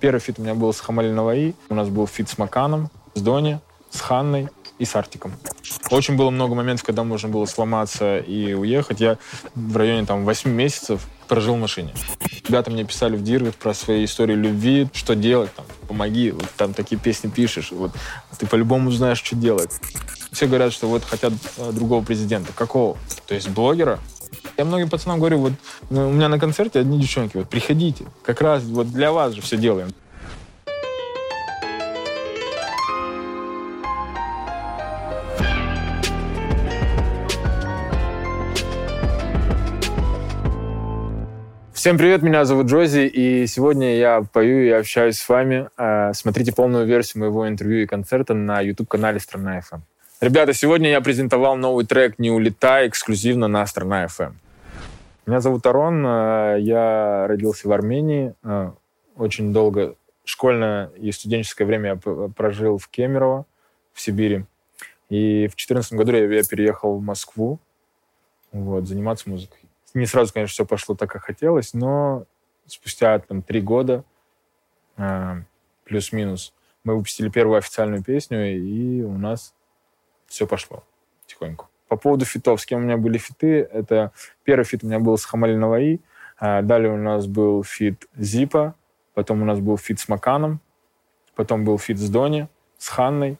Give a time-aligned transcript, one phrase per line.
[0.00, 3.20] Первый фит у меня был с HammAli Navai, у нас был фит с Маканом, с
[3.20, 3.60] Дони,
[3.90, 5.32] с Ханной и с Артиком.
[5.90, 9.00] Очень было много моментов, когда можно было сломаться и уехать.
[9.00, 9.18] Я
[9.54, 11.92] в районе там 8 месяцев прожил в машине.
[12.48, 16.72] Ребята мне писали в директ про свои истории любви, что делать, там, помоги, вот, там
[16.72, 17.92] такие песни пишешь, вот,
[18.38, 19.70] ты по-любому знаешь, что делать.
[20.32, 22.52] Все говорят, что вот хотят э, другого президента.
[22.54, 22.96] Какого?
[23.26, 23.98] То есть блогера?
[24.60, 25.52] Я многим пацанам говорю, вот
[25.88, 29.40] ну, у меня на концерте одни девчонки, вот приходите, как раз вот для вас же
[29.40, 29.88] все делаем.
[41.72, 45.70] Всем привет, меня зовут Джози, и сегодня я пою и общаюсь с вами.
[45.78, 49.80] А, смотрите полную версию моего интервью и концерта на YouTube-канале «Страна FM».
[50.20, 54.34] Ребята, сегодня я презентовал новый трек «Не улетай» эксклюзивно на «Страна FM».
[55.30, 58.74] Меня зовут Арон, а, я родился в Армении, а,
[59.14, 59.94] очень долго
[60.24, 63.46] школьное и студенческое время я прожил в Кемерово,
[63.92, 64.44] в Сибири.
[65.08, 67.60] И в 2014 году я переехал в Москву
[68.50, 69.60] вот, заниматься музыкой
[69.94, 72.24] не сразу, конечно, все пошло так, как хотелось, но
[72.66, 74.04] спустя там три года,
[74.96, 75.42] э,
[75.84, 79.54] плюс-минус, мы выпустили первую официальную песню, и у нас
[80.26, 80.82] все пошло
[81.26, 81.69] тихоньку.
[81.90, 84.12] По поводу фитов, с кем у меня были фиты, это
[84.44, 85.98] первый фит у меня был с HammAli Navai,
[86.40, 88.76] э, далее у нас был фит ZippO,
[89.12, 90.60] потом у нас был фит с Маканом,
[91.34, 92.46] потом был фит с Дони,
[92.78, 93.38] с Ханной,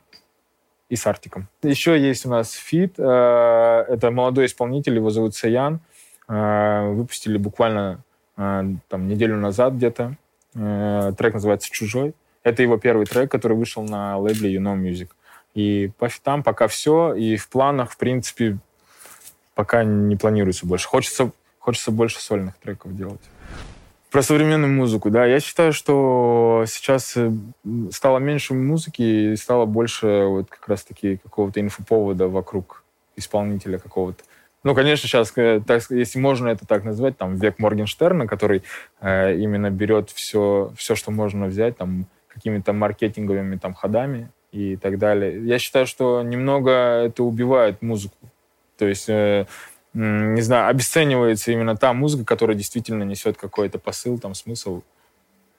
[0.88, 1.46] и с Артиком.
[1.62, 2.94] Еще есть у нас фит.
[2.98, 5.78] Э, это молодой исполнитель, его зовут Саян.
[6.26, 8.02] Э, выпустили буквально
[8.34, 10.16] там неделю назад где-то.
[10.54, 12.14] Трек называется «Чужой».
[12.42, 15.10] Это его первый трек, который вышел на лейбле You Know Music.
[15.54, 18.58] И фитам пока все, и в планах, в принципе,
[19.54, 20.88] пока не планируется больше.
[20.88, 23.20] Хочется, хочется больше сольных треков делать.
[24.10, 25.24] Про современную музыку, да.
[25.24, 27.16] Я считаю, что сейчас
[27.92, 32.82] стало меньше музыки и стало больше вот как раз-таки какого-то инфоповода вокруг
[33.16, 34.24] исполнителя какого-то.
[34.62, 38.62] Ну, конечно, сейчас, э, так, если можно это так назвать, там, век Моргенштерна, который
[39.00, 44.98] э, именно берет все, все, что можно взять, там, какими-то маркетинговыми там ходами и так
[44.98, 45.44] далее.
[45.44, 46.70] Я считаю, что немного
[47.04, 48.16] это убивает музыку.
[48.76, 49.46] То есть, э,
[49.92, 54.82] не знаю, обесценивается именно та музыка, которая действительно несет какой-то посыл, там, смысл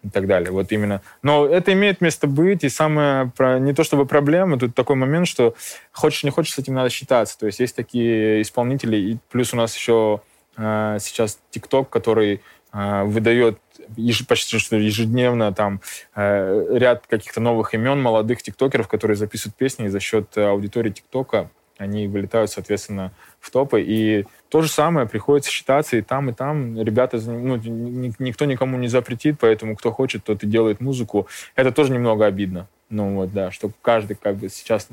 [0.04, 0.52] и так далее.
[0.52, 1.02] Вот именно.
[1.22, 5.54] Но это имеет место быть, и самое, не то чтобы проблема, тут такой момент, что
[5.92, 7.38] хочешь не хочешь, с этим надо считаться.
[7.38, 10.22] То есть есть такие исполнители, и плюс у нас еще
[10.58, 12.42] э, сейчас ТикТок, который
[12.74, 13.60] выдает
[13.98, 15.82] еж, почти что ежедневно там
[16.16, 21.50] э, ряд каких-то новых имен молодых тиктокеров, которые записывают песни, и за счет аудитории ТикТока
[21.82, 23.82] они вылетают, соответственно, в топы.
[23.82, 26.80] И то же самое, приходится считаться и там, и там.
[26.80, 31.28] Ребята, ну, никто никому не запретит, поэтому кто хочет, тот и делает музыку.
[31.56, 32.68] Это тоже немного обидно.
[32.90, 34.88] Ну вот, да, что каждый как бы сейчас,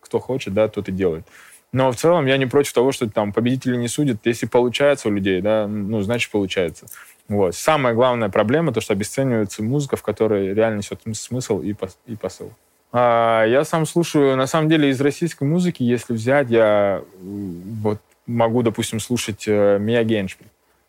[0.00, 1.24] кто хочет, да, тот и делает.
[1.72, 4.18] Но в целом я не против того, что там победители не судят.
[4.24, 6.86] Если получается у людей, да, ну, значит, получается.
[7.28, 7.54] Вот.
[7.54, 12.16] Самая главная проблема, то, что обесценивается музыка, в которой реально несет смысл и, пос и
[12.16, 12.52] посыл.
[12.92, 18.62] А, я сам слушаю, на самом деле, из российской музыки, если взять, я вот могу,
[18.62, 20.46] допустим, слушать э, Мия Геншпиль.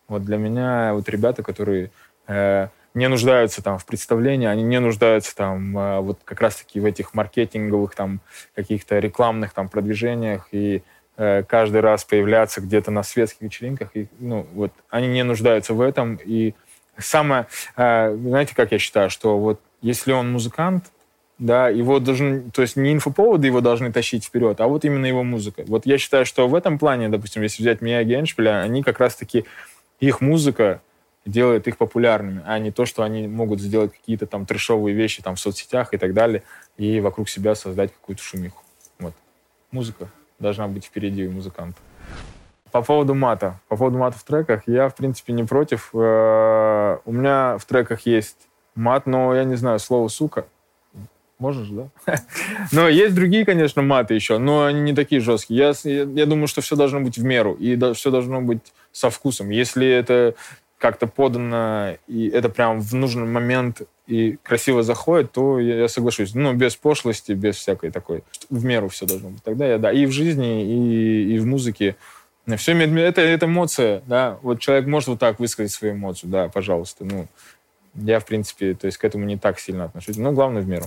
[0.08, 1.90] Вот для меня вот ребята, которые
[2.28, 6.86] э, не нуждаются там в представлении, они не нуждаются там э, вот как раз-таки в
[6.86, 8.20] этих маркетинговых там
[8.56, 10.84] каких-то рекламных там продвижениях и
[11.16, 13.90] каждый раз появляться где-то на светских вечеринках.
[13.96, 16.20] И, ну, вот они не нуждаются в этом.
[16.24, 16.54] И
[16.98, 20.92] самое, э, знаете, как я считаю, что вот если он музыкант,
[21.38, 25.24] да, его должен, то есть не инфоповоды его должны тащить вперед, а вот именно его
[25.24, 25.64] музыка.
[25.68, 29.46] Вот я считаю, что в этом плане, допустим, если взять Мия Геншпиля, они как раз-таки,
[30.00, 30.82] их музыка
[31.26, 35.36] делает их популярными, а не то, что они могут сделать какие-то там трешовые вещи там
[35.36, 36.44] в соцсетях и так далее,
[36.78, 38.64] и вокруг себя создать какую-то шумиху.
[39.00, 39.14] Вот.
[39.72, 40.10] Музыка
[40.40, 41.78] должна быть впереди у музыканта.
[42.72, 43.60] По поводу мата.
[43.68, 45.92] По поводу мата в треках я, в принципе, не против.
[45.94, 50.46] Э, у меня в треках есть мат, но я не знаю, слово «сука»
[51.38, 51.90] Можешь, да?
[52.72, 55.74] но есть другие, конечно, маты еще, но они не такие жесткие.
[55.84, 58.62] Я, я, думаю, что все должно быть в меру, и все должно быть
[58.94, 59.50] со вкусом.
[59.50, 60.36] Если это
[60.78, 66.36] как-то подано, и это прям в нужный момент и красиво заходит, то я, я соглашусь.
[66.36, 68.24] Ну, без пошлости, без всякой такой.
[68.50, 69.44] В меру все должно быть.
[69.44, 71.96] Тогда я, да, и в жизни, и, и в музыке.
[72.58, 74.38] Все это, это эмоция, да.
[74.44, 77.04] Вот человек может вот так высказать свою эмоцию, да, пожалуйста.
[77.04, 77.28] Ну,
[77.96, 80.18] я, в принципе, то есть к этому не так сильно отношусь.
[80.18, 80.86] Но главное в меру.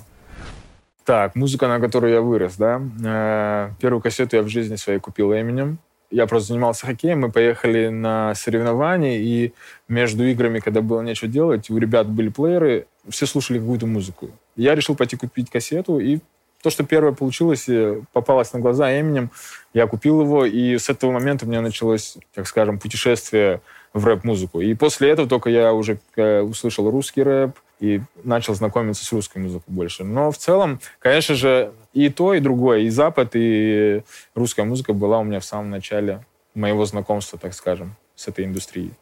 [1.05, 2.81] Так, музыка, на которой я вырос, да.
[3.03, 5.79] Э, первую кассету я в жизни своей купил Эминем.
[6.11, 9.53] Я просто занимался хоккеем, мы поехали на соревнования, и
[9.89, 14.31] между играми, когда было нечего делать, у ребят были плееры, все слушали какую-то музыку.
[14.57, 16.21] Я решил пойти купить кассету, и
[16.63, 19.31] то, что первое получилось, э, попалось на глаза Эминем,
[19.75, 23.61] я купил его, и с этого момента у меня началось, так скажем, путешествие
[23.93, 24.61] в рэп-музыку.
[24.61, 29.39] И после этого только я уже э, услышал русский рэп и начал знакомиться с русской
[29.39, 30.05] музыкой больше.
[30.05, 34.03] Но в целом, конечно же, и то, и другое, и Запад, и
[34.35, 38.93] русская музыка была у меня в самом начале моего знакомства, так скажем, с этой индустрией.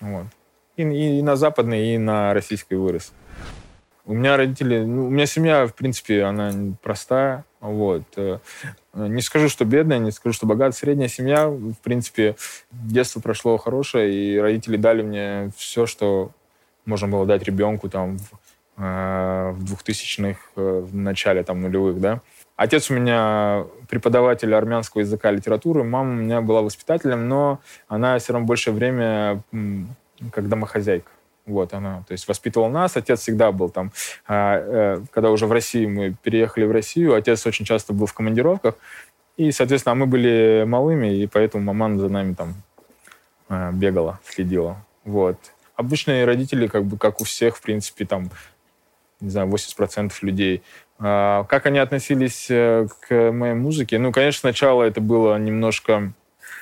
[0.00, 0.26] Вот.
[0.76, 3.12] И, и на западной, и на российской вырос.
[4.04, 6.52] У меня родители, ну, у меня семья, в принципе, она
[6.82, 8.04] простая, вот.
[8.16, 8.38] Э,
[8.94, 12.36] не скажу, что бедная, не скажу, что богатая, средняя семья, в принципе,
[12.70, 16.30] детство прошло хорошее, и родители дали мне все, что
[16.86, 18.30] можно было дать ребенку там в,
[18.78, 22.20] э, в 2000-х, э, в начале там нулевых, да.
[22.56, 28.18] Отец у меня преподаватель армянского языка и литературы, мама у меня была воспитателем, но она
[28.18, 29.42] все равно большее время
[30.32, 31.10] как домохозяйка.
[31.44, 32.96] Вот она, то есть воспитывал нас.
[32.96, 33.92] Отец всегда был там,
[34.26, 38.14] а, э, когда уже в России мы переехали в Россию, отец очень часто был в
[38.14, 38.74] командировках,
[39.36, 42.54] и, соответственно, мы были малыми, и поэтому мама за нами там
[43.48, 44.78] э, бегала, следила.
[45.04, 45.36] Вот.
[45.76, 48.30] Обычные родители, как бы, как у всех, в принципе, там,
[49.20, 50.62] не знаю, 80% людей.
[50.98, 53.98] А, как они относились э, к моей музыке?
[53.98, 56.12] Ну, конечно, сначала это было немножко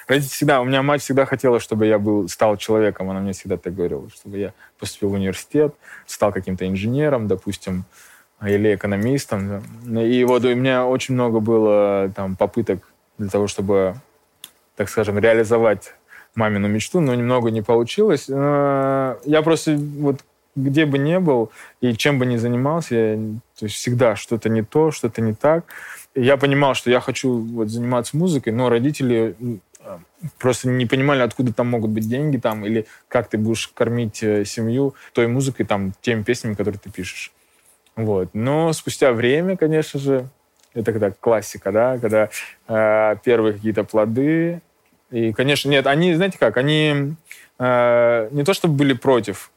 [0.07, 3.57] Родители всегда, у меня мать всегда хотела, чтобы я был, стал человеком, она мне всегда
[3.57, 5.75] так говорила, чтобы я поступил в университет,
[6.07, 7.85] стал каким-то инженером, допустим,
[8.43, 9.63] или экономистом.
[9.99, 13.95] И вот у меня очень много было там попыток для того, чтобы,
[14.77, 15.95] так скажем, реализовать
[16.35, 18.27] мамину мечту, но немного не получилось.
[18.29, 20.21] Э, я просто вот
[20.57, 21.51] где бы ни был
[21.81, 23.17] и чем бы ни занимался, я,
[23.59, 25.65] то есть всегда что-то не то, что-то не так.
[26.15, 29.35] И я понимал, что я хочу вот заниматься музыкой, но родители
[30.39, 34.45] просто не понимали, откуда там могут быть деньги там, или как ты будешь кормить э,
[34.45, 37.33] семью той музыкой, там, теми песнями, которые ты пишешь.
[37.97, 38.31] Вот.
[38.33, 40.29] Но спустя время, конечно же,
[40.73, 42.31] это когда классика, да, когда
[42.69, 44.61] э, первые какие-то плоды.
[45.11, 47.15] И, конечно, нет, они, знаете как, они
[47.59, 49.51] э, не то чтобы были против,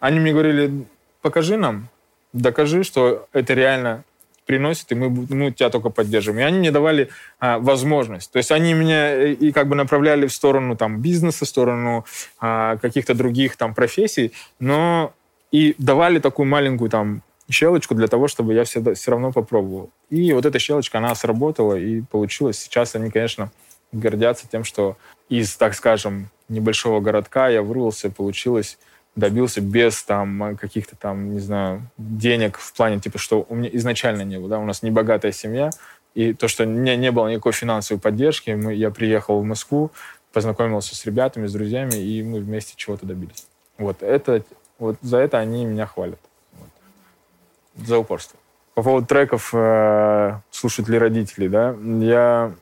[0.00, 0.86] они мне говорили,
[1.22, 1.88] покажи нам,
[2.32, 4.04] докажи, что это реально
[4.46, 6.38] приносит, и мы, мы тебя только поддержим.
[6.38, 8.32] И они мне давали а, возможность.
[8.32, 12.04] То есть они меня э, и как бы направляли в сторону там бизнеса, в сторону
[12.40, 15.12] а, каких-то других там профессий, но
[15.52, 19.90] и давали такую маленькую там щелочку для того, чтобы я всегда, все равно попробовал.
[20.08, 22.58] И вот эта щелочка, она сработала и получилось.
[22.58, 23.52] Сейчас они, конечно,
[23.92, 24.96] гордятся тем, что
[25.28, 28.78] из, так скажем, небольшого городка я вырвался, получилось
[29.16, 34.22] добился без там каких-то там, не знаю, денег в плане, типа, что у меня изначально
[34.22, 35.70] не было, да, у нас не богатая семья,
[36.14, 39.90] и то, что не, не было никакой финансовой поддержки, мы, я приехал в Москву,
[40.32, 43.46] познакомился с ребятами, с друзьями, и мы вместе чего-то добились.
[43.78, 44.44] Вот это,
[44.78, 46.20] вот за это они меня хвалят.
[46.58, 47.86] Вот.
[47.86, 48.38] За упорство.
[48.74, 52.52] По поводу треков э, слушают ли родители, да, я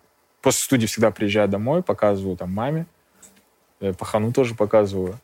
[0.48, 2.86] после студии всегда приезжаю домой, показываю там маме,
[3.80, 5.18] я пахану тоже показываю.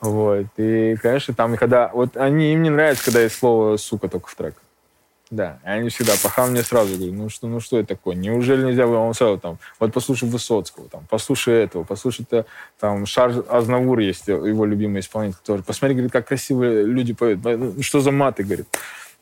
[0.00, 0.46] Вот.
[0.56, 1.90] И, конечно, там, когда...
[1.92, 4.54] Вот они, им не нравится, когда есть слово «сука» только в трек.
[5.32, 8.14] Да, и они всегда, пахан мне сразу говорит, ну что, ну что это такое?
[8.14, 12.46] Неужели нельзя он сразу там, вот послушай Высоцкого, там, послушай этого, послушай -то,
[12.78, 15.64] там, Шар Азнавур есть, его любимый исполнитель тоже.
[15.64, 17.40] Посмотри, говорит, как красиво люди поют.
[17.42, 18.68] Ну, что за маты, говорит.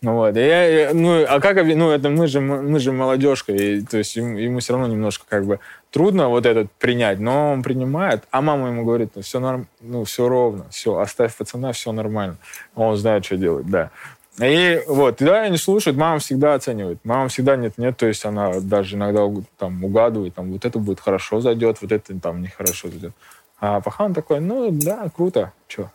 [0.03, 0.37] Вот.
[0.37, 4.15] И я, ну, а как, ну, это мы же, мы же молодежка, и, то есть
[4.17, 5.59] ему, ему все равно немножко как бы
[5.91, 10.05] трудно вот этот принять, но он принимает, а мама ему говорит, ну, все, норм, ну,
[10.05, 12.37] все ровно, все, оставь пацана, все нормально.
[12.75, 13.91] Он знает, что делать, да.
[14.39, 16.99] И вот, да, они слушают, мама всегда оценивает.
[17.05, 21.41] Мама всегда нет-нет, то есть она даже иногда там угадывает, там, вот это будет хорошо
[21.41, 23.13] зайдет, вот это там нехорошо зайдет.
[23.59, 25.91] А Пахан такой, ну, да, круто, что.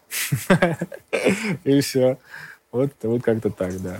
[1.63, 2.17] И все.
[2.71, 3.97] Вот, вот как-то так, да.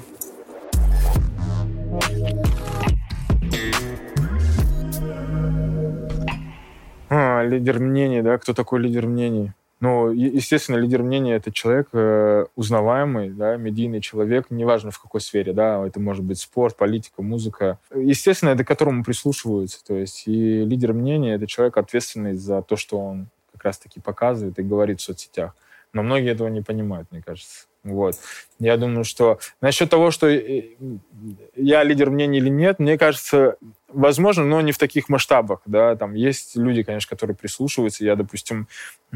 [7.10, 9.52] А, лидер мнений, да, кто такой лидер мнений?
[9.82, 15.52] Ну, естественно, лидер мнений— это человек э, узнаваемый, да, медийный человек, неважно в какой сфере,
[15.52, 17.78] да, это может быть спорт, политика, музыка.
[17.94, 22.78] Естественно, это к которому прислушиваются, то есть и лидер мнений— это человек, ответственный за то,
[22.78, 25.56] что он как раз-таки показывает и говорит в соцсетях.
[25.92, 27.66] Но многие этого не понимают, мне кажется.
[27.84, 28.16] Вот.
[28.60, 33.56] Я думаю, что насчет того, что я лидер мнений или нет, мне кажется,
[33.88, 38.68] возможно, но не в таких масштабах, да, там есть люди, конечно, которые прислушиваются, я, допустим,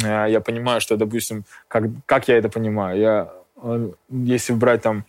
[0.03, 5.05] э, я понимаю, что, допустим, как, как я это понимаю, я, э, если брать там,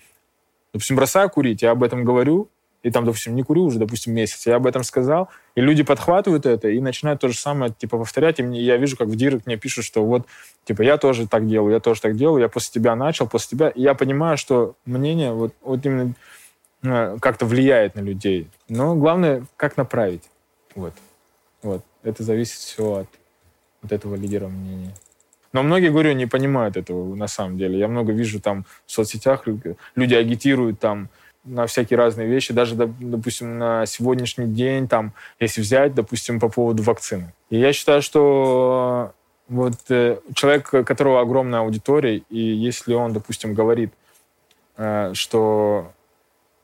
[0.74, 2.50] допустим, бросаю курить, я об этом говорю,
[2.86, 4.46] и там, допустим, не курю уже, допустим, месяц.
[4.46, 8.38] Я об этом сказал, и люди подхватывают это и начинают то же самое, типа, повторять.
[8.38, 10.28] И мне, я вижу, как в директ мне пишут, что вот,
[10.64, 13.70] типа, я тоже так делаю, я тоже так делаю, я после тебя начал, после тебя.
[13.70, 16.14] И я понимаю, что мнение вот, вот именно
[16.84, 18.48] э, как-то влияет на людей.
[18.68, 20.22] Но главное, как направить.
[20.76, 20.92] Вот.
[21.64, 21.82] Вот.
[22.04, 23.08] Это зависит все от,
[23.82, 24.94] от этого лидера мнения.
[25.52, 27.80] Но многие, говорю, не понимают этого на самом деле.
[27.80, 29.42] Я много вижу там в соцсетях,
[29.96, 31.08] люди агитируют там
[31.46, 36.82] на всякие разные вещи, даже, допустим, на сегодняшний день, там, если взять, допустим, по поводу
[36.82, 37.32] вакцины.
[37.50, 39.12] И я считаю, что
[39.48, 43.92] вот э, человек, у которого огромная аудитория, и если он, допустим, говорит,
[44.76, 45.92] э, что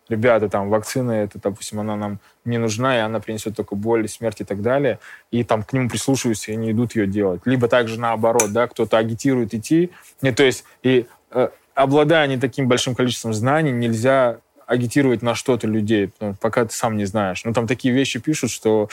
[0.08, 4.40] ребята, там, вакцина, это, допустим, она нам не нужна, и она принесет только боль, смерть
[4.40, 4.98] и так далее,
[5.30, 7.42] и там к нему прислушиваются и не идут ее делать.
[7.44, 12.68] Либо также наоборот, да, кто-то агитирует идти, и, то есть, и э, обладая не таким
[12.68, 14.38] большим количеством знаний, нельзя
[14.72, 16.10] агитировать на что-то людей,
[16.40, 17.44] пока ты сам не знаешь.
[17.44, 18.88] Ну, там такие вещи пишут, что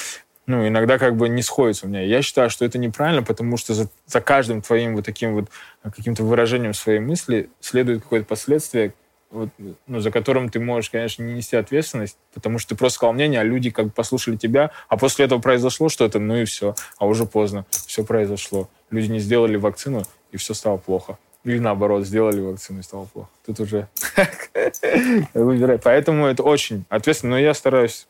[0.45, 2.01] ну, иногда как бы не сходится у меня.
[2.01, 5.49] Я считаю, что это неправильно, потому что за, за каждым твоим вот таким вот
[5.83, 8.93] каким-то выражением своей мысли следует какое-то последствие,
[9.29, 9.49] вот,
[9.85, 13.39] ну, за которым ты можешь, конечно, не нести ответственность, потому что ты просто сказал мнение,
[13.39, 17.05] а люди как бы послушали тебя, а после этого произошло что-то, ну и все, а
[17.05, 18.69] уже поздно, все произошло.
[18.89, 21.19] Люди не сделали вакцину, и все стало плохо.
[21.49, 23.29] Или наоборот, сделали вакцину и стало плохо.
[23.43, 23.87] Тут уже
[25.33, 25.79] выбирай.
[25.79, 28.07] Поэтому это очень ответственно, но я стараюсь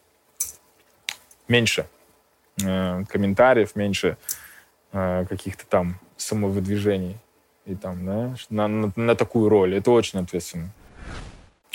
[1.47, 1.85] меньше
[2.61, 4.17] э, комментариев, меньше
[4.91, 7.15] э, каких-то там самовыдвижений
[7.65, 8.35] и там, да,
[8.97, 9.73] на, такую роль.
[9.73, 10.71] Это очень ответственно.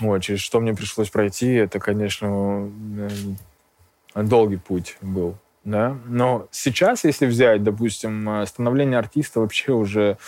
[0.01, 2.71] Вот, через что мне пришлось пройти, это, конечно,
[4.15, 5.39] долгий путь был.
[5.65, 5.97] Да?
[6.05, 10.19] Но сейчас, если взять, допустим, становление артиста вообще уже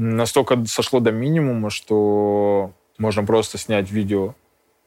[0.00, 4.34] настолько сошло до минимума, что можно просто снять видео,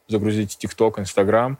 [0.08, 1.58] загрузить ТикТок, Инстаграм,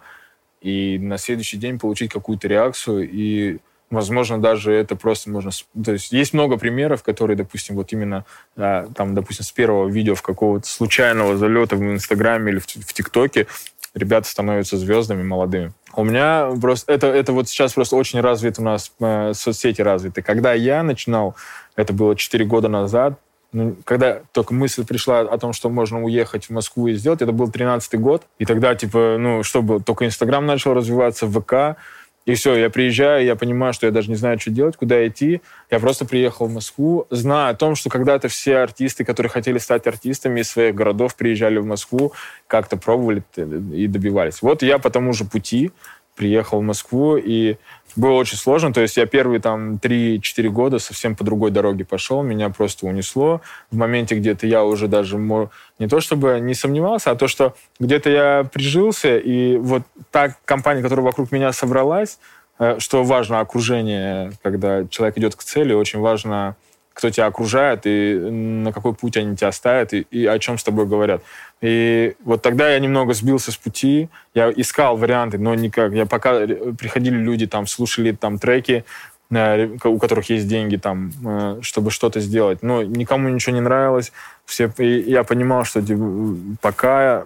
[0.60, 3.58] и на следующий день получить какую-то реакцию, и
[3.90, 5.50] Возможно, даже это просто можно...
[5.84, 8.24] То есть есть много примеров, которые, допустим, вот именно
[8.56, 12.92] а, там, допустим, с первого видео в какого-то случайного залета в Инстаграме или в, в
[12.92, 13.46] ТикТоке
[13.94, 15.72] ребята становятся звездами молодыми.
[15.94, 16.92] У меня просто...
[16.92, 20.22] Это, это вот сейчас просто очень развит у нас э, соцсети развиты.
[20.22, 21.36] Когда я начинал,
[21.76, 23.20] это было 4 года назад,
[23.54, 27.30] ну, когда только мысль пришла о том, что можно уехать в Москву и сделать, это
[27.30, 31.78] был 13 год, и тогда, типа, ну, что было, только Инстаграм начал развиваться, ВК,
[32.26, 35.42] и все, я приезжаю, я понимаю, что я даже не знаю, что делать, куда идти.
[35.70, 39.86] Я просто приехал в Москву, зная о том, что когда-то все артисты, которые хотели стать
[39.86, 42.14] артистами из своих городов, приезжали в Москву,
[42.46, 44.40] как-то пробовали и добивались.
[44.40, 45.70] Вот я по тому же пути
[46.14, 47.56] приехал в Москву, и
[47.96, 48.72] было очень сложно.
[48.72, 53.40] То есть я первые там 3-4 года совсем по другой дороге пошел, меня просто унесло.
[53.70, 58.10] В моменте где-то я уже даже не то чтобы не сомневался, а то, что где-то
[58.10, 62.18] я прижился, и вот та компания, которая вокруг меня собралась,
[62.58, 66.56] э, что важно окружение, когда человек идет к цели, очень важно
[66.94, 70.64] кто тебя окружает и на какой путь они тебя ставят и, и о чем с
[70.64, 71.22] тобой говорят.
[71.60, 75.92] И вот тогда я немного сбился с пути, я искал варианты, но никак.
[75.92, 76.46] Я пока
[76.78, 78.84] приходили люди, там, слушали там треки,
[79.30, 82.62] э, у которых есть деньги там, э, чтобы что-то сделать.
[82.62, 84.12] Но никому ничего не нравилось.
[84.44, 87.24] Все, и я понимал, что типа, пока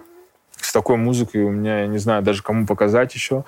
[0.59, 3.43] с такой музыкой у меня, я не знаю даже кому показать еще.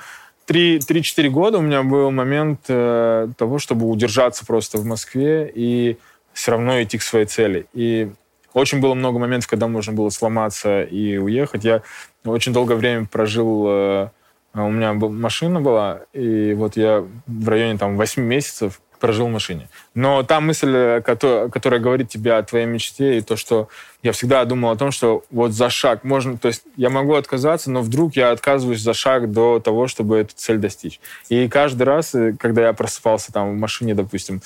[0.48, 5.98] 3-4 года у меня был момент э, того, чтобы удержаться просто в Москве и
[6.34, 7.68] все равно идти к своей цели.
[7.74, 8.12] И
[8.54, 11.64] очень было много моментов, когда можно было сломаться и уехать.
[11.64, 11.82] Я
[12.26, 13.66] очень долгое время прожил...
[13.68, 14.10] Э,
[14.54, 19.68] у меня машина была, и вот я в районе там 8 месяцев прожил в машине.
[19.96, 23.68] Но та мысль, которая, которая говорит тебе о твоей мечте, и то, что
[24.04, 26.38] я всегда думал о том, что вот за шаг можно...
[26.38, 30.36] То есть я могу отказаться, но вдруг я отказываюсь за шаг до того, чтобы эту
[30.36, 31.02] цель достичь.
[31.30, 34.42] И каждый раз, э, когда я просыпался там в машине, допустим,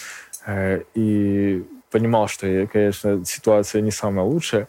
[0.45, 1.65] э, и
[1.95, 4.67] понимал, что, конечно, ситуация не самая лучшая,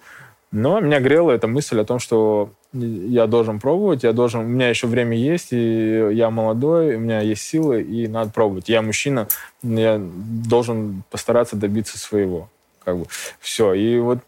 [0.52, 4.68] но меня грела эта мысль о том, что я должен пробовать, я должен, у меня
[4.68, 8.68] еще время есть, и я молодой, у меня есть силы, и надо пробовать.
[8.68, 9.26] Я мужчина,
[9.64, 12.48] я должен постараться добиться своего.
[12.84, 13.06] Как бы.
[13.40, 13.74] Все.
[13.74, 14.20] И вот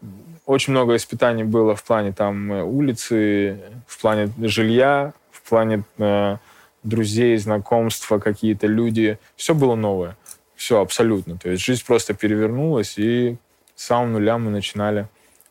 [0.45, 6.35] очень много испытаний было в плане там улицы, в плане жилья, в плане э,
[6.83, 9.17] друзей, знакомства, какие-то люди.
[9.37, 10.17] Все было новое.
[10.59, 11.37] Все абсолютно.
[11.37, 13.37] То есть жизнь просто перевернулась, и
[13.75, 15.07] с самого нуля мы начинали.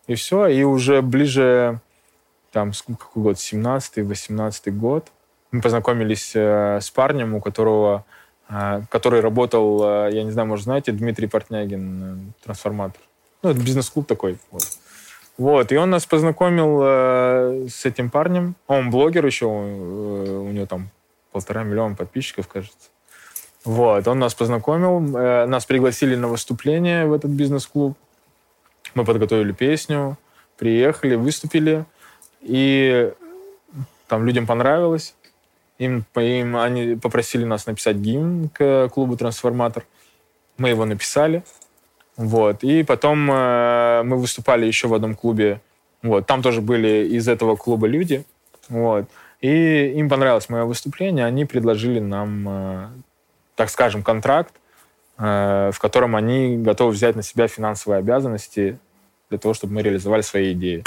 [0.06, 0.48] И все.
[0.48, 1.80] И уже ближе,
[2.52, 5.06] там, какой год, 17-18 год,
[5.50, 8.04] мы познакомились э, с парнем, у которого,
[8.50, 13.00] э, который работал, э, я не знаю, может, знаете, Дмитрий Портнягин, э, трансформатор.
[13.42, 14.36] Ну, это бизнес-клуб такой.
[14.50, 14.62] Вот.
[15.38, 18.56] Вот, и он нас познакомил э, с этим парнем.
[18.66, 20.90] Он блогер еще, э, у него там
[21.32, 22.90] полтора миллиона подписчиков, кажется.
[23.68, 27.98] Вот, он нас познакомил, э, нас пригласили на выступление в этот бизнес-клуб.
[28.94, 30.16] Мы подготовили песню,
[30.56, 31.84] приехали, выступили,
[32.40, 33.12] и
[34.06, 35.14] там людям понравилось.
[35.76, 39.84] Им, им они попросили нас написать гимн к клубу «Трансформатор».
[40.56, 41.42] Мы его написали.
[42.16, 42.64] Вот.
[42.64, 45.60] И потом э, мы выступали еще в одном клубе.
[46.02, 46.26] Вот.
[46.26, 48.24] Там тоже были из этого клуба люди.
[48.70, 49.04] Вот.
[49.42, 51.26] И им понравилось мое выступление.
[51.26, 52.88] Они предложили нам, э,
[53.58, 54.54] так скажем, контракт,
[55.18, 58.78] э, в котором они готовы взять на себя финансовые обязанности
[59.30, 60.84] для того, чтобы мы реализовали свои идеи.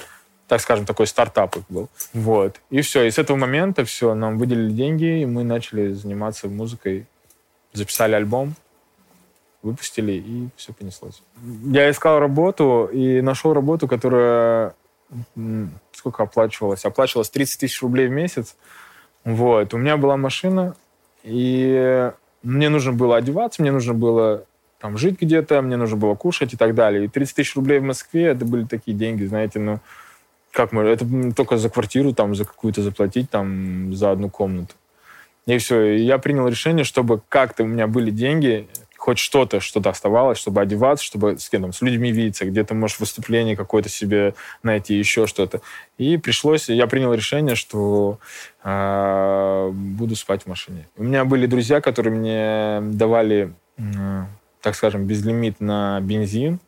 [0.47, 1.89] Так скажем, такой стартап их был.
[2.13, 2.61] Вот.
[2.69, 3.03] И все.
[3.03, 7.07] И с этого момента все, нам выделили деньги, и мы начали заниматься музыкой.
[7.73, 8.55] Записали альбом,
[9.63, 11.21] выпустили, и все понеслось.
[11.65, 14.75] Я искал работу и нашел работу, которая
[15.91, 16.85] сколько оплачивалась?
[16.85, 18.55] Оплачивалась 30 тысяч рублей в месяц.
[19.25, 19.73] Вот.
[19.73, 20.73] У меня была машина,
[21.23, 22.11] и
[22.43, 24.45] мне нужно было одеваться, мне нужно было
[24.79, 27.05] там жить где-то, мне нужно было кушать и так далее.
[27.05, 29.79] И 30 тысяч рублей в Москве, это были такие деньги, знаете, ну,
[30.51, 31.05] как мы, это
[31.35, 34.73] только за квартиру там, за какую-то заплатить там, за одну комнату.
[35.45, 38.67] И все, и я принял решение, чтобы как-то у меня были деньги,
[39.01, 43.55] хоть что-то, что-то оставалось, чтобы одеваться, чтобы с кем с людьми видеться, где-то, может, выступление
[43.55, 45.61] какое-то себе найти, еще что-то.
[45.97, 48.19] И пришлось, я принял решение, что
[48.63, 50.87] э, буду спать в машине.
[50.97, 54.25] У меня были друзья, которые мне давали, э,
[54.61, 56.59] так скажем, безлимит на бензин,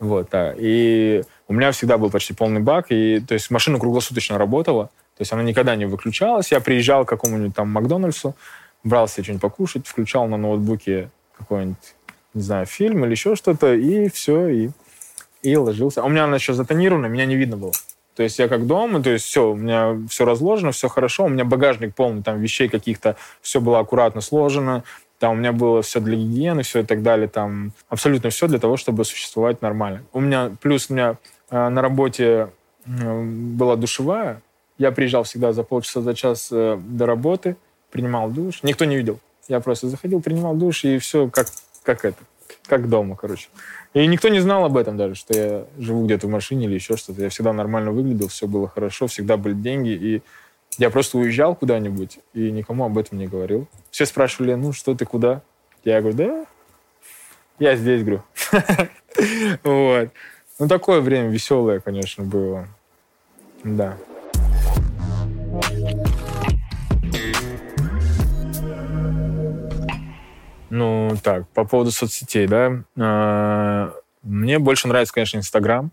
[0.00, 0.54] вот, да.
[0.58, 5.20] И у меня всегда был почти полный бак, и, то есть, машина круглосуточно работала, то
[5.20, 6.50] есть она никогда не выключалась.
[6.50, 8.34] Я приезжал к какому-нибудь там Макдональдсу,
[8.82, 11.94] брал себе что-нибудь покушать, включал на ноутбуке какой-нибудь,
[12.34, 14.70] не знаю, фильм или еще что-то, и все, и,
[15.42, 16.02] и ложился.
[16.02, 17.72] А у меня она еще затонирована, меня не видно было.
[18.14, 21.28] То есть я как дома, то есть все, у меня все разложено, все хорошо, у
[21.28, 24.84] меня багажник полный, там вещей каких-то, все было аккуратно сложено,
[25.18, 28.58] там у меня было все для гигиены, все и так далее, там абсолютно все для
[28.58, 30.02] того, чтобы существовать нормально.
[30.12, 31.16] У меня, плюс у меня
[31.50, 32.50] э, на работе
[32.84, 34.42] э, была душевая,
[34.78, 37.56] я приезжал всегда за полчаса, за час э, до работы,
[37.90, 39.20] принимал душ, никто не видел.
[39.48, 41.48] Я просто заходил, принимал душ, и все как,
[41.82, 42.18] как это,
[42.66, 43.48] как дома, короче.
[43.94, 46.96] И никто не знал об этом даже, что я живу где-то в машине или еще
[46.96, 47.22] что-то.
[47.22, 49.90] Я всегда нормально выглядел, все было хорошо, всегда были деньги.
[49.90, 50.22] И
[50.78, 53.66] я просто уезжал куда-нибудь и никому об этом не говорил.
[53.90, 55.42] Все спрашивали, ну что ты, куда?
[55.84, 56.46] Я говорю, да,
[57.58, 58.22] я здесь, говорю.
[59.62, 60.08] Вот.
[60.58, 62.66] Ну, такое время веселое, конечно, было.
[63.62, 63.98] Да.
[70.74, 72.82] Ну, так, по поводу соцсетей, да.
[72.98, 75.92] А, мне больше нравится, конечно, Инстаграм.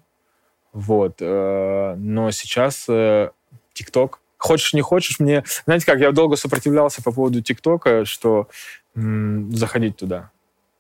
[0.71, 1.17] Вот.
[1.19, 3.31] Э, но сейчас э,
[3.73, 4.21] ТикТок.
[4.37, 5.43] Хочешь, не хочешь, мне...
[5.65, 8.47] Знаете как, я долго сопротивлялся по поводу ТикТока, что
[8.95, 10.31] заходить туда.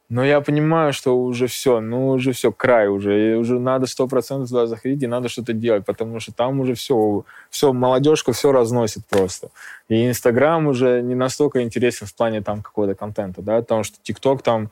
[0.09, 3.33] Но я понимаю, что уже все, ну уже все, край уже.
[3.33, 6.73] И уже надо сто процентов туда заходить, и надо что-то делать, потому что там уже
[6.73, 9.49] все, все, молодежка все разносит просто.
[9.87, 14.41] И Инстаграм уже не настолько интересен в плане там какого-то контента, да, потому что ТикТок
[14.41, 14.71] там,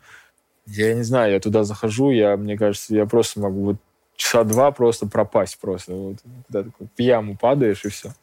[0.66, 3.78] я не знаю, я туда захожу, я, мне кажется, я просто могу вот
[4.16, 5.94] часа два просто пропасть просто.
[5.94, 8.14] Вот, когда такой в яму падаешь, и все.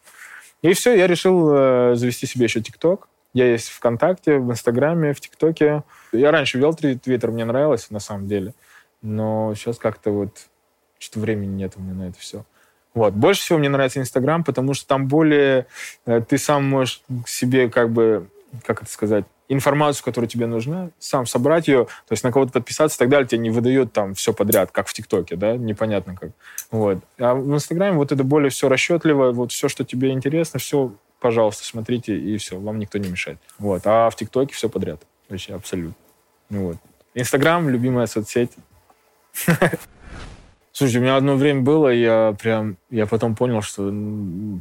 [0.62, 3.08] И все, я решил э, завести себе еще ТикТок.
[3.34, 5.82] Я есть ВКонтакте, в Инстаграме, в ТикТоке.
[6.12, 8.54] Я раньше вел Твиттер, мне нравилось на самом деле.
[9.02, 10.46] Но сейчас как-то вот
[10.98, 12.44] что-то времени нет у меня на это все.
[12.94, 13.12] Вот.
[13.12, 15.66] Больше всего мне нравится Инстаграм, потому что там более
[16.06, 18.28] э, ты сам можешь себе как бы,
[18.64, 22.96] как это сказать, информацию, которая тебе нужна, сам собрать ее, то есть на кого-то подписаться
[22.96, 26.30] и так далее, тебе не выдает там все подряд, как в ТикТоке, да, непонятно как.
[26.70, 26.98] Вот.
[27.18, 31.64] А в Инстаграме вот это более все расчетливо, вот все, что тебе интересно, все пожалуйста,
[31.64, 33.38] смотрите, и все, вам никто не мешает.
[33.58, 33.82] Вот.
[33.86, 35.02] А в ТикТоке все подряд.
[35.28, 35.94] Вообще абсолютно.
[36.50, 36.76] Ну, вот.
[37.14, 38.52] Инстаграм— любимая соцсеть.
[40.72, 43.92] Слушайте, у меня одно время было, я прям, я потом понял, что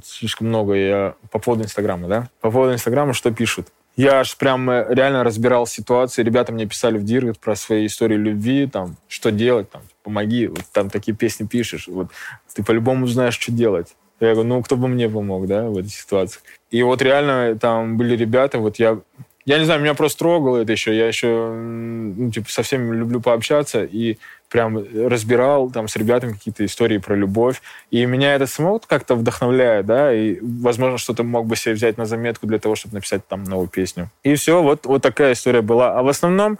[0.03, 2.29] слишком много я по поводу Инстаграма, да?
[2.39, 3.69] По поводу Инстаграма что пишут?
[3.95, 6.23] Я аж прям э, реально разбирал ситуации.
[6.23, 10.61] Ребята мне писали в Директ про свои истории любви, там, что делать, там, помоги, вот
[10.71, 12.09] там такие песни пишешь, вот
[12.53, 13.95] ты по-любому знаешь, что делать.
[14.25, 16.39] Я говорю, ну, кто бы мне помог, да, в этой ситуации.
[16.71, 18.99] И вот реально там были ребята, вот я
[19.45, 20.95] я не знаю, меня просто трогало это еще.
[20.95, 24.17] Я еще, ну, типа, со всеми люблю пообщаться и
[24.49, 27.61] прям разбирал там с ребятами какие-то истории про любовь.
[27.91, 32.05] И меня это само как-то вдохновляет, да, и, возможно, что-то мог бы себе взять на
[32.05, 34.09] заметку для того, чтобы написать там новую песню.
[34.23, 35.99] И все, вот, вот такая история была.
[35.99, 36.57] А в основном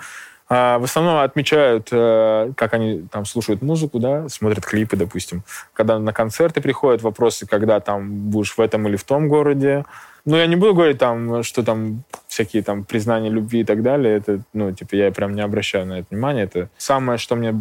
[0.50, 5.44] в основном отмечают, э, как они там слушают музыку, да, смотрят клипы, допустим.
[5.74, 9.86] Когда на концерты приходят вопросы, когда там будешь в этом или в том городе.
[10.26, 14.18] Ну, я не буду говорить там, что там всякие там признания любви и так далее.
[14.18, 16.44] Это, ну, типа, я прям не обращаю на это внимания.
[16.44, 17.54] Это самое, что мне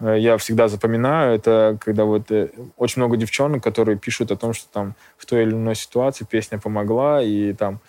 [0.00, 4.52] э, я всегда запоминаю, это когда вот э, очень много девчонок, которые пишут о том,
[4.52, 7.80] что там в той или иной ситуации песня помогла, и там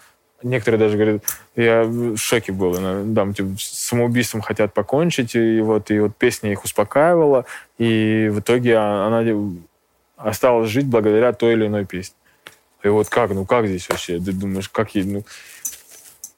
[0.43, 1.23] некоторые даже говорят,
[1.55, 6.63] я в шоке был, там, типа, самоубийством хотят покончить, и вот, и вот песня их
[6.63, 7.45] успокаивала,
[7.77, 9.23] и в итоге она
[10.15, 12.15] осталась жить благодаря той или иной песне.
[12.83, 14.19] И вот как, ну как здесь вообще?
[14.19, 15.25] Ты думаешь, как ей, ну,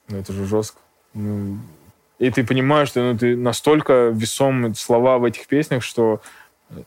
[0.07, 0.79] ну это же жестко.
[1.13, 1.57] Ну,
[2.17, 6.21] и ты понимаешь, что ну, ты настолько весомые слова в этих песнях, что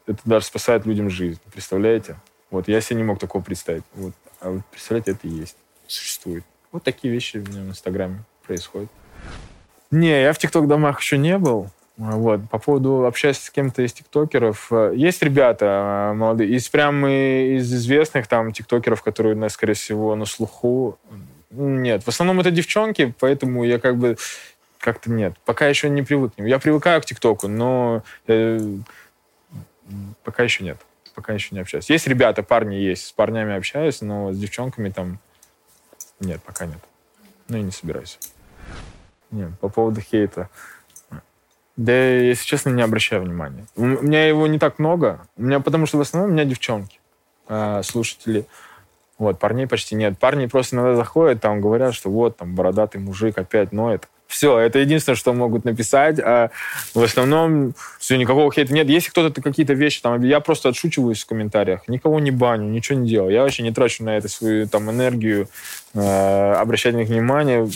[0.06, 1.40] это даже спасает людям жизнь.
[1.52, 2.16] Представляете?
[2.50, 3.84] Вот я себе не мог такого представить.
[3.94, 4.12] Вот.
[4.40, 5.56] А вот представляете, это и есть.
[5.86, 6.44] Существует.
[6.72, 8.90] Вот такие вещи у меня в Инстаграме происходят.
[9.90, 11.68] Не, я в ТикТок-домах еще не был.
[11.98, 12.48] Вот.
[12.50, 14.72] По поводу общаясь с кем-то из тиктокеров.
[14.72, 20.16] Э, есть ребята э, молодые, из прям из известных там тиктокеров, которые, ну, скорее всего,
[20.16, 20.98] на слуху.
[21.50, 24.16] Нет, в основном это девчонки, поэтому я как бы
[24.78, 25.34] как-то нет.
[25.44, 26.32] Пока еще не привык.
[26.38, 28.58] Я привыкаю к ТикТоку, но э,
[30.24, 30.78] пока еще нет.
[31.14, 31.90] Пока еще не общаюсь.
[31.90, 33.06] Есть ребята, парни есть.
[33.06, 35.18] С парнями общаюсь, но с девчонками там
[36.22, 36.78] нет, пока нет.
[37.48, 38.18] Ну и не собираюсь.
[39.30, 40.48] Нет, по поводу хейта.
[41.76, 43.66] Да, если честно, не обращаю внимания.
[43.76, 45.26] У меня его не так много.
[45.36, 47.00] У меня, потому что в основном у меня девчонки,
[47.48, 48.46] э, слушатели.
[49.18, 50.18] Вот, парней почти нет.
[50.18, 54.08] Парни просто иногда заходят, там говорят, что вот, там, бородатый мужик опять ноет.
[54.32, 56.18] Все, это единственное, что могут написать.
[56.18, 56.48] А
[56.94, 58.88] в основном все, никакого хейта нет.
[58.88, 61.86] Если кто-то какие-то вещи, там, я просто отшучиваюсь в комментариях.
[61.86, 63.30] Никого не баню, ничего не делаю.
[63.30, 65.48] Я вообще не трачу на это свою там энергию,
[65.92, 67.68] э, обращать на них внимание.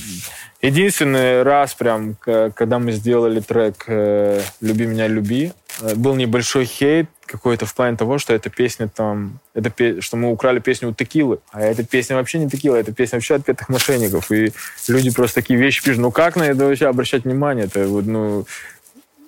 [0.63, 7.11] Единственный раз, прям, когда мы сделали трек э, «Люби меня, люби», э, был небольшой хейт
[7.27, 11.41] какой-то в плане того, что эта песня там, это, что мы украли песню у Текилы,
[11.51, 14.31] а эта песня вообще не Текила, эта песня вообще от пятых мошенников.
[14.31, 14.53] И
[14.89, 16.01] люди просто такие вещи пишут.
[16.01, 17.67] Ну как на это вообще обращать внимание?
[17.67, 18.47] Это вот, ну,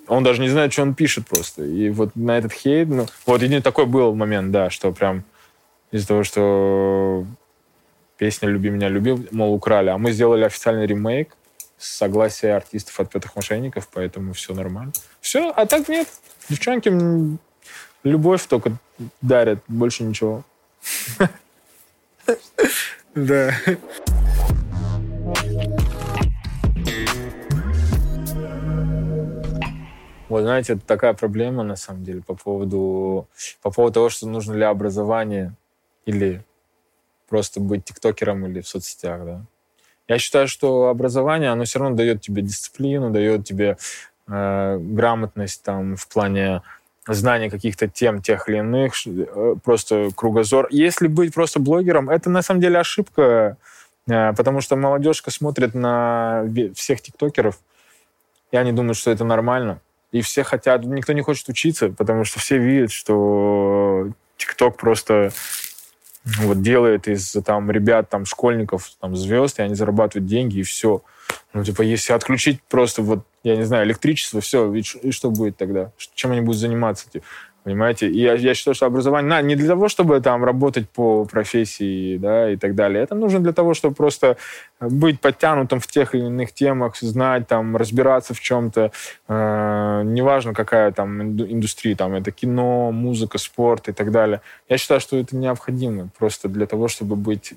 [0.07, 1.63] он даже не знает, что он пишет просто.
[1.63, 5.23] И вот на этот хейт, ну, вот единственный такой был момент, да, что прям
[5.91, 7.25] из-за того, что
[8.17, 9.89] песня «Люби меня, люби», мол, украли.
[9.89, 11.35] А мы сделали официальный ремейк
[11.77, 14.91] с согласия артистов от пятых мошенников, поэтому все нормально.
[15.21, 16.07] Все, а так нет.
[16.49, 16.89] Девчонки
[18.03, 18.77] любовь только
[19.21, 20.43] дарят, больше ничего.
[23.15, 23.51] Да.
[30.29, 33.27] Вот, знаете, это такая проблема, на самом деле, по поводу,
[33.63, 35.55] по поводу того, что нужно ли образование
[36.05, 36.43] или
[37.27, 39.41] просто быть тиктокером или в соцсетях, да.
[40.07, 43.77] Я считаю, что образование, оно все равно дает тебе дисциплину, дает тебе
[44.27, 46.61] э, грамотность там в плане
[47.13, 50.67] знания каких-то тем тех или иных, э, просто кругозор.
[50.69, 53.57] Если быть просто блогером, это на самом деле ошибка,
[54.07, 56.45] э, потому что молодежка смотрит на
[56.75, 57.59] всех тиктокеров,
[58.51, 59.81] и они думают, что это нормально.
[60.11, 65.31] И все хотят, никто не хочет учиться, потому что все видят, что ТикТок просто
[66.39, 71.01] вот делает из там ребят, там школьников, там звезд, и они зарабатывают деньги, и все.
[71.53, 75.57] Ну, типа, если отключить просто вот, я не знаю, электричество, все, и, и что будет
[75.57, 75.91] тогда?
[76.13, 77.09] Чем они будут заниматься?
[77.09, 77.25] Типа?
[77.69, 78.09] Понимаете?
[78.09, 82.17] И я, я считаю, что образование на, не для того, чтобы там работать по профессии,
[82.17, 83.03] да, и так далее.
[83.03, 84.37] Это нужно для того, чтобы просто
[84.79, 88.91] быть подтянутым в тех или иных темах, знать, там, разбираться в чем-то.
[89.27, 94.41] Э, неважно, какая там индустрия, там, это кино, музыка, спорт и так далее.
[94.67, 97.53] Я считаю, что это необходимо просто для того, чтобы быть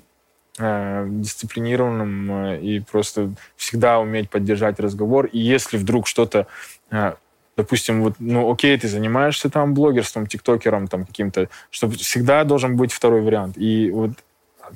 [0.59, 5.25] э, дисциплинированным э, и просто всегда уметь поддержать разговор.
[5.25, 6.45] И если вдруг что-то
[6.91, 7.13] э,
[7.55, 12.91] допустим, вот, ну, окей, ты занимаешься там блогерством, тиктокером там каким-то, чтобы всегда должен быть
[12.91, 13.57] второй вариант.
[13.57, 14.11] И вот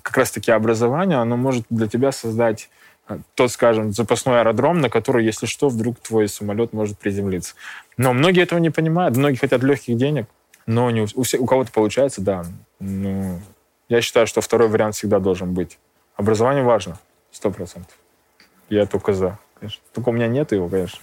[0.01, 2.69] как раз-таки образование, оно может для тебя создать
[3.07, 7.55] э, тот, скажем, запасной аэродром, на который, если что, вдруг твой самолет может приземлиться.
[7.97, 10.27] Но многие этого не понимают, многие хотят легких денег,
[10.65, 11.07] но не у,
[11.39, 12.45] у, кого-то получается, да.
[12.79, 13.39] Ну,
[13.89, 15.79] я считаю, что второй вариант всегда должен быть.
[16.15, 16.99] Образование важно,
[17.31, 17.95] сто процентов.
[18.69, 19.81] Я только за, конечно.
[19.93, 20.99] Только у меня нет его, конечно.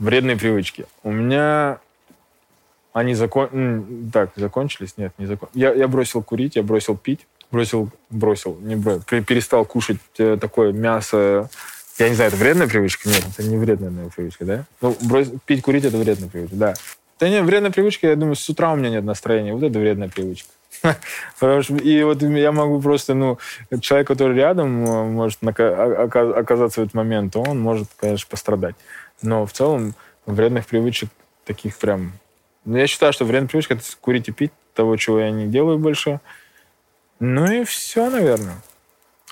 [0.00, 0.86] Вредные привычки.
[1.02, 1.78] У меня
[2.94, 4.10] они закон...
[4.12, 4.94] Так, закончились?
[4.96, 5.50] Нет, не закон...
[5.54, 7.26] Я, я бросил курить, я бросил пить.
[7.52, 9.02] Бросил, бросил, не бросил.
[9.02, 11.50] Перестал кушать э, такое мясо.
[11.98, 13.08] Я не знаю, это вредная привычка?
[13.08, 14.64] Нет, это не вредная наверное, привычка, да?
[14.80, 15.28] Ну, брось...
[15.44, 16.74] пить, курить— это вредная привычка, да.
[17.18, 19.52] Да нет, вредная привычка, я думаю, с утра у меня нет настроения.
[19.52, 20.48] Вот это вредная привычка.
[21.82, 23.38] И вот я могу просто, ну,
[23.80, 28.74] человек, который рядом э, может оказаться в этот момент, он может, конечно, пострадать.
[29.22, 29.94] Но в целом
[30.26, 31.10] вредных привычек
[31.44, 32.12] таких прям...
[32.64, 35.78] Ну, я считаю, что вредная привычка— это курить и пить, того, чего я не делаю
[35.78, 36.20] больше.
[37.18, 38.56] Ну и все, наверное.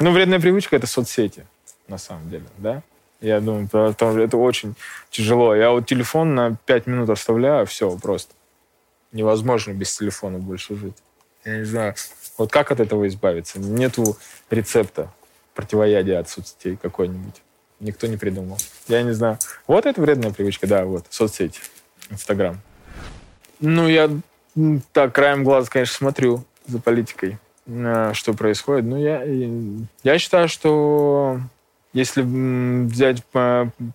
[0.00, 1.46] Ну, вредная привычка— это соцсети,
[1.88, 2.82] на самом деле, да?
[3.20, 4.74] Я думаю, потому что это очень
[5.10, 5.54] тяжело.
[5.54, 8.34] Я вот телефон на 5 минут оставляю, все, просто.
[9.10, 10.96] Невозможно без телефона больше жить.
[11.44, 11.94] Я не знаю,
[12.36, 13.58] вот как от этого избавиться?
[13.58, 14.16] Нету
[14.50, 15.10] рецепта
[15.54, 17.42] противоядия от соцсетей какой-нибудь.
[17.80, 18.58] Никто не придумал.
[18.86, 19.38] Я не знаю.
[19.66, 21.60] Вот это вредная привычка, да, вот, соцсети,
[22.10, 22.60] Инстаграм.
[23.60, 24.10] Ну, я
[24.92, 28.84] так, краем глаза, конечно, смотрю за политикой, э, что происходит.
[28.84, 29.22] Ну, я,
[30.04, 31.40] я считаю, что
[31.92, 33.24] если взять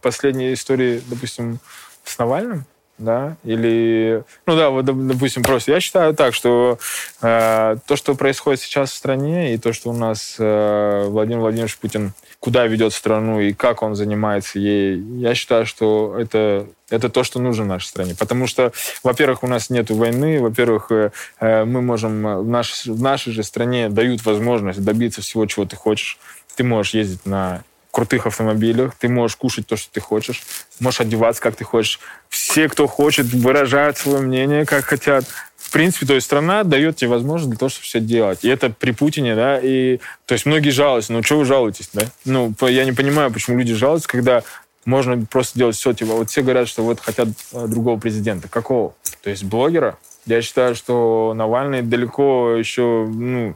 [0.02, 1.60] последние истории, допустим,
[2.04, 2.66] с Навальным,
[2.98, 6.78] да, или, ну да, вот, допустим, просто, я считаю так, что
[7.22, 11.78] э, то, что происходит сейчас в стране, и то, что у нас э, Владимир Владимирович
[11.78, 17.24] Путин, куда ведет страну и как он занимается ей, я считаю, что это, это то,
[17.24, 18.16] что нужно нашей стране.
[18.18, 23.02] Потому что, во-первых, у нас нет войны, во-первых, э, э, мы можем, в, наш, в
[23.02, 26.20] нашей же стране дают возможность добиться всего, чего ты хочешь.
[26.56, 30.42] Ты можешь ездить на крутых автомобилях, ты можешь кушать то, что ты хочешь,
[30.80, 32.00] можешь одеваться, как ты хочешь.
[32.28, 35.26] Все, кто хочет, выражают свое мнение, как хотят.
[35.56, 38.40] В принципе, то есть страна дает тебе возможность для того, чтобы все делать.
[38.42, 42.02] И это при Путине, да, и то есть многие жалуются, ну что вы жалуетесь, да?
[42.26, 44.44] Ну, я не понимаю, почему люди жалуются, когда
[44.86, 48.50] можно просто делать все, типа, вот все говорят, что вот хотят э, другого президента.
[48.50, 48.96] Какого?
[49.22, 49.98] То есть блогера?
[50.26, 53.56] Я считаю, что Навальный далеко еще, ну,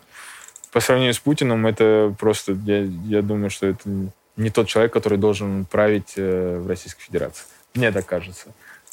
[0.71, 5.17] по сравнению с Путиным, это просто, я, я думаю, что это не тот человек, который
[5.17, 7.45] должен править э, в Российской Федерации.
[7.73, 8.47] Мне так кажется.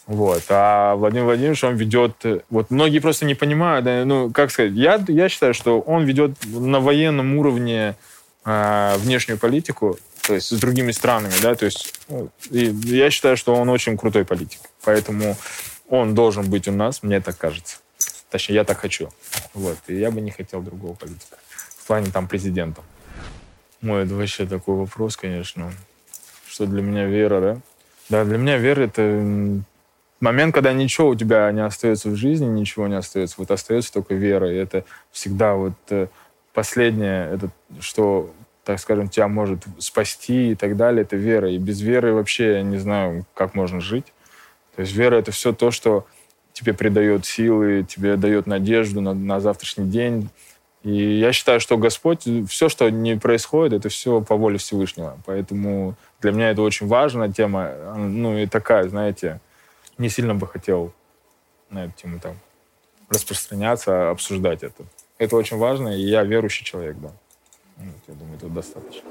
[0.06, 0.42] Вот.
[0.48, 2.12] А Владимир Владимирович, он ведет...
[2.24, 6.04] Э, вот многие просто не понимают, да, ну, как сказать, я, я считаю, что он
[6.04, 7.94] ведет на военном уровне
[8.44, 13.36] э, внешнюю политику, то есть с другими странами, да, то есть ну, и я считаю,
[13.36, 15.36] что он очень крутой политик, поэтому
[15.88, 17.76] он должен быть у нас, мне так кажется.
[18.30, 19.10] Точнее, я так хочу.
[19.52, 19.78] Вот.
[19.86, 21.36] И я бы не хотел другого политика.
[21.78, 22.82] В плане там президента.
[23.86, 25.70] Ой, это вообще такой вопрос, конечно.
[26.46, 27.58] Что для меня вера, да?
[28.08, 29.62] Да, для меня вера— это
[30.20, 33.36] момент, когда ничего у тебя не остается в жизни, ничего не остается.
[33.38, 34.50] Вот остается только вера.
[34.50, 36.06] И это всегда вот э,
[36.54, 38.32] последнее, это что,
[38.64, 41.50] так скажем, тебя может спасти и так далее, это вера.
[41.50, 44.06] И без веры вообще я не знаю, как можно жить.
[44.76, 46.06] То есть вера— это все то, что
[46.54, 50.30] тебе придает силы, тебе дает надежду на, на завтрашний день,
[50.84, 55.18] и я считаю, что Господь, все, что не происходит, это все по воле Всевышнего.
[55.24, 57.72] Поэтому для меня это очень важная тема.
[57.96, 59.40] Ну и такая, знаете,
[59.96, 60.92] не сильно бы хотел
[61.70, 62.36] на эту тему там
[63.08, 64.84] распространяться, обсуждать это.
[65.16, 67.12] Это очень важно, и я верующий человек, да.
[67.78, 69.08] Вот, я думаю, это достаточно.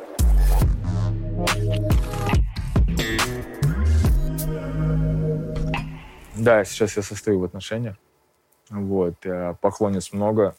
[6.36, 7.96] Да, сейчас я состою в отношениях.
[8.70, 9.16] Вот,
[9.60, 10.56] поклонниц много.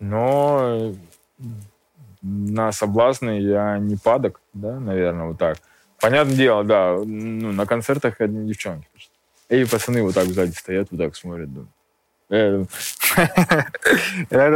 [0.00, 0.94] Но
[2.22, 5.58] на соблазны я не падок, да, наверное, вот так.
[6.00, 8.86] Понятное дело, да, ну, на концертах одни девчонки.
[9.48, 11.70] И пацаны вот так сзади стоят, вот так смотрят, думаю.
[12.30, 12.66] Я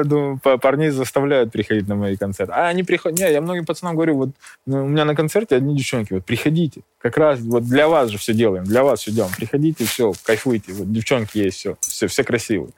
[0.04, 2.52] думаю, парней заставляют приходить на мои концерты.
[2.52, 3.18] А они приходят...
[3.18, 4.30] Не, я многим пацанам говорю, вот
[4.66, 6.82] ну, у меня на концерте одни девчонки, вот приходите.
[6.98, 9.34] Как раз вот для вас же все делаем, для вас все делаем.
[9.34, 10.72] Приходите, все, кайфуйте.
[10.72, 12.72] Вот девчонки есть, все, все, все красивые.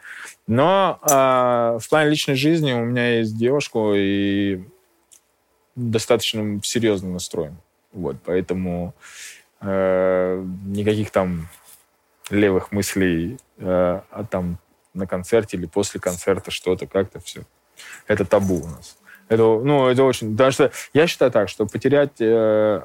[0.46, 4.62] Но э, в плане личной жизни у меня есть девушка и
[5.74, 7.56] достаточно серьезно настроен.
[7.92, 8.94] Вот, поэтому
[9.60, 11.48] э, никаких там
[12.30, 14.58] левых мыслей э, а там
[14.94, 17.42] на концерте или после концерта что-то, как-то все.
[18.06, 18.96] Это табу у нас.
[19.28, 20.32] Это, ну, это очень...
[20.32, 22.82] Потому что я считаю так, что потерять э,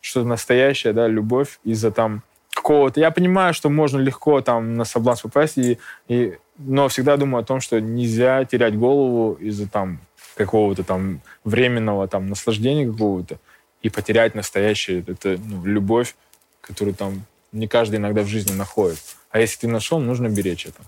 [0.00, 2.22] что-то настоящее, да, любовь из-за там
[2.52, 3.00] какого-то...
[3.00, 7.46] Я понимаю, что можно легко там на соблазн попасть, и, и, но всегда думаю о
[7.46, 10.00] том, что нельзя терять голову из-за там
[10.36, 13.38] какого-то там временного там наслаждения какого-то
[13.82, 16.14] и потерять настоящее, это ну, любовь,
[16.60, 18.98] которую там не каждый иногда в жизни находит.
[19.30, 20.82] А если ты нашел, нужно беречь это.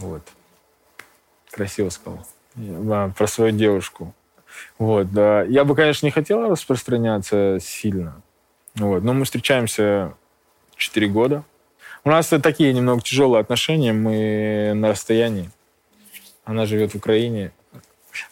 [0.00, 0.22] Вот.
[1.50, 2.26] Красиво сказал.
[2.54, 4.14] Да, про свою девушку.
[4.78, 5.42] Вот, да.
[5.42, 8.20] Я бы, конечно, не хотела распространяться сильно.
[8.74, 9.02] Вот.
[9.02, 10.14] Но мы встречаемся
[10.76, 11.44] 4 года.
[12.02, 13.92] У нас такие немного тяжелые отношения.
[13.92, 15.50] Мы на расстоянии.
[16.44, 17.52] Она живет в Украине,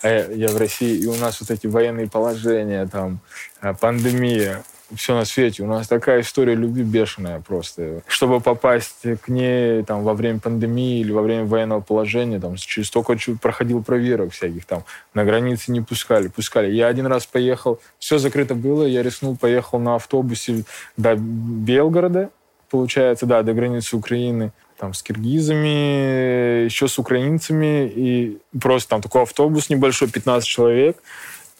[0.02, 1.02] а я в России.
[1.02, 3.20] И у нас вот эти военные положения, там,
[3.60, 4.64] э, пандемия.
[4.94, 5.62] Все на свете.
[5.62, 8.02] У нас такая история любви бешеная просто.
[8.06, 12.88] Чтобы попасть к ней там, во время пандемии или во время военного положения, там, через
[12.88, 14.84] столько проходил проверок всяких там.
[15.14, 16.70] На границе не пускали, пускали.
[16.72, 20.64] Я один раз поехал, все закрыто было, я рискнул, поехал на автобусе
[20.96, 22.30] до Белгорода,
[22.70, 29.22] получается, да, до границы Украины там с киргизами, еще с украинцами, и просто там такой
[29.22, 31.02] автобус небольшой, 15 человек,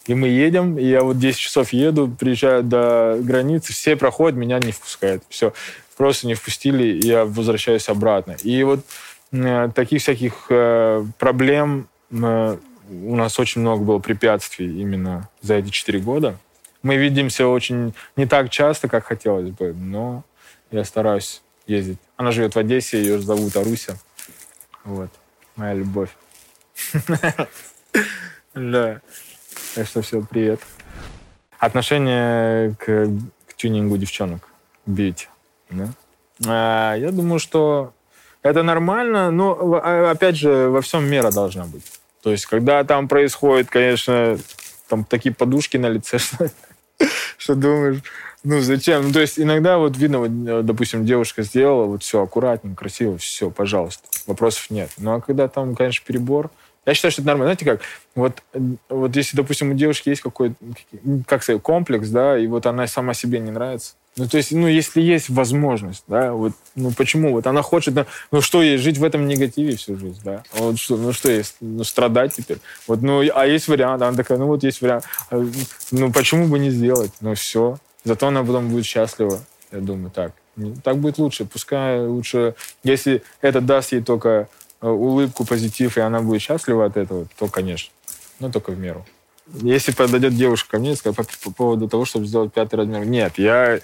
[0.09, 4.57] и мы едем, и я вот 10 часов еду, приезжаю до границы, все проходят, меня
[4.57, 5.21] не впускают.
[5.29, 5.53] Все,
[5.97, 8.35] просто не впустили, и я возвращаюсь обратно.
[8.41, 8.79] И вот
[9.31, 12.57] э, таких всяких э, проблем э,
[12.89, 16.39] у нас очень много было препятствий именно за эти 4 года.
[16.81, 20.23] Мы видимся очень не так часто, как хотелось бы, но
[20.71, 21.99] я стараюсь ездить.
[22.17, 23.99] Она живет в Одессе, ее зовут Аруся.
[24.83, 25.11] Вот,
[25.55, 26.09] моя любовь.
[28.55, 28.99] Да.
[29.79, 30.59] Так что все, привет.
[31.57, 33.07] Отношение к,
[33.47, 34.49] к тюнингу девчонок,
[34.85, 35.27] бьюти.
[35.69, 35.93] Да?
[36.45, 37.93] А, я думаю, что
[38.43, 41.85] это нормально, но, а, опять же, во всем мера должна быть.
[42.21, 44.37] То есть, когда там происходит, конечно,
[44.89, 46.49] там такие подушки на лице, что,
[47.37, 48.03] что думаешь,
[48.43, 49.03] ну зачем?
[49.03, 53.49] Ну, то есть иногда вот видно, вот, допустим, девушка сделала, вот все аккуратненько, красиво, все,
[53.49, 54.89] пожалуйста, вопросов нет.
[54.97, 56.51] Ну а когда там, конечно, перебор,
[56.89, 57.55] я считаю, что это нормально.
[57.55, 57.81] Знаете как?
[58.15, 58.43] Вот,
[58.89, 60.55] вот если, допустим, у девушки есть какой-то,
[61.25, 64.67] как сказать, комплекс, да, и вот она сама себе не нравится, ну, то есть, ну,
[64.67, 67.31] если есть возможность, да, вот, ну, почему?
[67.31, 67.93] Вот она хочет,
[68.31, 70.43] ну, что ей, жить в этом негативе всю жизнь, да?
[70.53, 71.55] Вот что, ну, что есть?
[71.61, 72.57] Ну, страдать теперь?
[72.87, 75.05] Вот, ну, а есть вариант, она такая, ну, вот есть вариант.
[75.29, 75.45] А,
[75.91, 77.11] ну, почему бы не сделать?
[77.21, 77.77] Ну, все.
[78.03, 79.39] Зато она потом будет счастлива,
[79.71, 80.33] я думаю, так.
[80.83, 81.45] Так будет лучше.
[81.45, 84.49] Пускай лучше, если это даст ей только
[84.81, 87.91] улыбку, позитив, и она будет счастлива от этого, то, конечно.
[88.39, 89.05] Но только в меру.
[89.53, 93.37] Если подойдет девушка ко мне и скажет по поводу того, чтобы сделать пятый размер, нет,
[93.37, 93.79] я...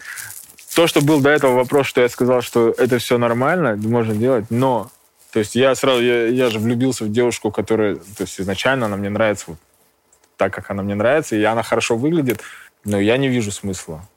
[0.76, 4.46] То, что был до этого вопрос, что я сказал, что это все нормально, можно делать,
[4.50, 4.90] но...
[5.32, 7.96] То есть я сразу, я, я же влюбился в девушку, которая...
[7.96, 9.58] То есть изначально она мне нравится вот
[10.38, 12.42] так, как она мне нравится, и она хорошо выглядит,
[12.84, 14.08] но я не вижу смысла.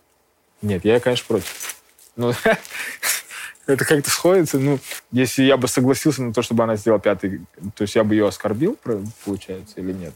[0.62, 1.76] Нет, я, конечно, против.
[2.16, 2.32] Ну,
[3.68, 4.58] это как-то сходится.
[4.58, 4.80] Ну,
[5.12, 7.42] если я бы согласился на то, чтобы она сделала пятый,
[7.74, 8.78] то есть я бы ее оскорбил,
[9.24, 10.14] получается, или нет?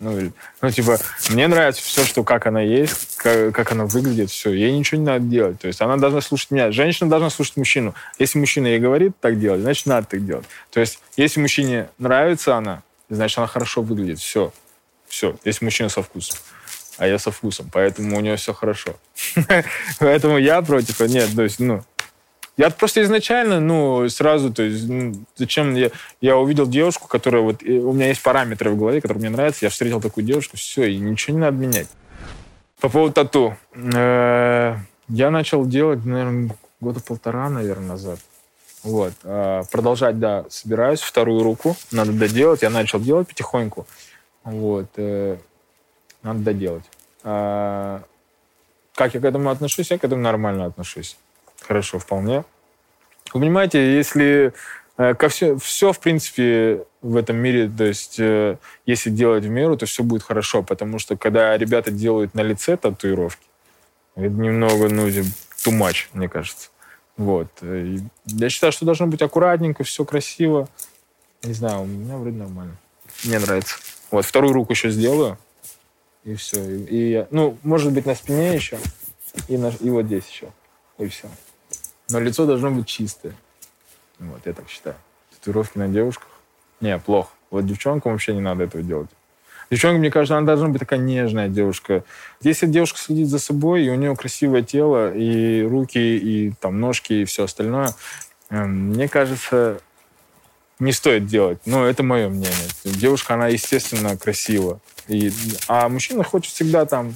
[0.00, 0.98] Ну, или, ну, типа,
[1.30, 4.52] мне нравится все, что как она есть, как, как она выглядит, все.
[4.52, 5.60] Ей ничего не надо делать.
[5.60, 6.70] То есть она должна слушать меня.
[6.70, 7.94] Женщина должна слушать мужчину.
[8.18, 10.46] Если мужчина ей говорит так делать, значит, надо так делать.
[10.70, 14.20] То есть если мужчине нравится она, значит, она хорошо выглядит.
[14.20, 14.52] Все.
[15.08, 15.36] Все.
[15.44, 16.38] Если мужчина со вкусом.
[16.96, 17.68] А я со вкусом.
[17.72, 18.94] Поэтому у нее все хорошо.
[19.98, 21.00] Поэтому я против.
[21.00, 21.82] Нет, то есть, ну,
[22.58, 27.62] я просто изначально, ну, сразу, то есть, ну, зачем я, я увидел девушку, которая вот,
[27.62, 30.98] у меня есть параметры в голове, которые мне нравятся, я встретил такую девушку, все, и
[30.98, 31.86] ничего не надо менять.
[32.80, 33.56] По поводу тату.
[33.74, 34.76] Э,
[35.08, 38.18] я начал делать, наверное, года полтора, наверное, назад.
[38.82, 39.12] Вот.
[39.24, 41.00] А, продолжать, да, собираюсь.
[41.00, 42.62] Вторую руку надо доделать.
[42.62, 43.86] Я начал делать потихоньку.
[44.44, 44.86] Вот.
[44.96, 45.38] Э,
[46.22, 46.84] надо доделать.
[47.24, 48.02] А,
[48.94, 49.90] как я к этому отношусь?
[49.90, 51.16] Я к этому нормально отношусь
[51.68, 52.44] хорошо вполне.
[53.34, 54.54] Вы понимаете, если
[54.96, 59.50] э, ко все, все, в принципе, в этом мире, то есть, э, если делать в
[59.50, 63.46] меру, то все будет хорошо, потому что когда ребята делают на лице татуировки,
[64.16, 65.32] это немного, ну, too
[65.66, 66.70] much, мне кажется.
[67.18, 67.48] Вот.
[67.62, 70.68] И я считаю, что должно быть аккуратненько, все красиво.
[71.42, 72.76] Не знаю, у меня вроде нормально.
[73.24, 73.76] Мне нравится.
[74.10, 75.36] Вот, вторую руку еще сделаю,
[76.24, 76.64] и все.
[76.64, 78.78] И, и ну, может быть, на спине еще,
[79.48, 80.48] и, на, и вот здесь еще,
[80.98, 81.28] и все.
[82.10, 83.34] Но лицо должно быть чистое.
[84.18, 84.96] Вот, я так считаю.
[85.34, 86.28] Татуировки на девушках?
[86.80, 87.30] Не, плохо.
[87.50, 89.10] Вот девчонкам вообще не надо этого делать.
[89.70, 92.02] Девчонка, мне кажется, она должна быть такая нежная девушка.
[92.40, 97.12] Если девушка следит за собой, и у нее красивое тело, и руки, и там ножки,
[97.12, 97.94] и все остальное,
[98.48, 99.80] эм, мне кажется,
[100.78, 101.58] не стоит делать.
[101.66, 102.68] Но это мое мнение.
[102.84, 104.80] Девушка, она, естественно, красива.
[105.06, 105.30] И,
[105.66, 107.14] а мужчина хочет всегда там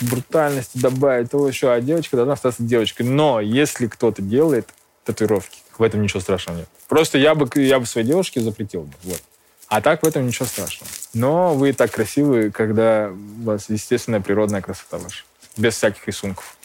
[0.00, 3.06] брутальности добавить, того еще, а девочка должна остаться девочкой.
[3.06, 4.68] Но если кто-то делает
[5.04, 6.68] татуировки, в этом ничего страшного нет.
[6.88, 8.92] Просто я бы, я бы своей девушке запретил бы.
[9.04, 9.22] Вот.
[9.68, 10.90] А так в этом ничего страшного.
[11.14, 15.24] Но вы так красивы, когда у вас естественная природная красота ваша.
[15.56, 16.56] Без всяких рисунков.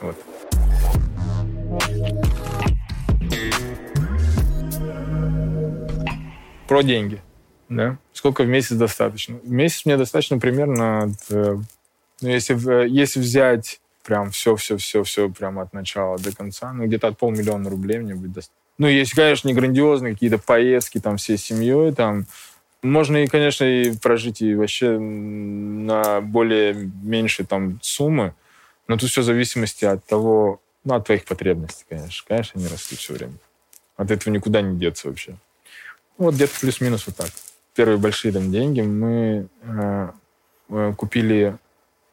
[0.00, 0.16] Вот.
[6.66, 7.20] Про деньги.
[7.68, 7.98] Да?
[8.12, 9.36] Сколько в месяц достаточно?
[9.36, 11.62] В месяц мне достаточно примерно от
[12.24, 17.18] ну, если, э, если взять прям все-все-все-все прям от начала до конца, ну, где-то от
[17.18, 18.54] полмиллиона рублей мне будет достаточно.
[18.78, 22.24] Ну, если, конечно, не грандиозные какие-то поездки там всей семьей, там,
[22.82, 28.34] можно и, конечно, и прожить и вообще на более меньшие там суммы,
[28.88, 32.24] Но тут все в зависимости от того, ну, от твоих потребностей, конечно.
[32.26, 33.34] Конечно, они растут все время.
[33.96, 35.36] От этого никуда не деться вообще.
[36.16, 37.28] Вот где-то плюс-минус вот так.
[37.74, 40.08] Первые большие там деньги мы э,
[40.70, 41.58] э, купили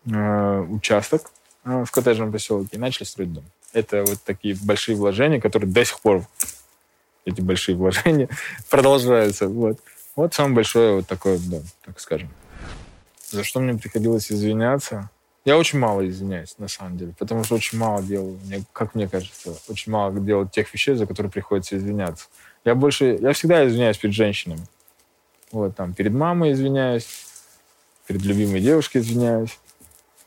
[0.06, 1.32] участок
[1.64, 3.46] э, в коттеджном поселке и начали строить дом.
[3.74, 6.26] Это вот такие большие вложения, которые до сих пор
[7.26, 8.28] эти большие вложения
[8.70, 9.48] продолжаются.
[9.48, 9.80] Вот.
[10.16, 12.30] Вот самое большое вот такое дом, так скажем.
[13.30, 15.10] За что мне приходилось извиняться?
[15.46, 19.08] Я очень мало извиняюсь, на самом деле, потому что очень мало делаю, мне, как мне
[19.08, 22.28] кажется, очень мало делаю тех вещей, за которые приходится извиняться.
[22.64, 24.62] Я больше, я всегда извиняюсь перед женщинами.
[25.52, 27.08] Вот, там, перед мамой извиняюсь,
[28.06, 29.58] перед любимой девушкой извиняюсь,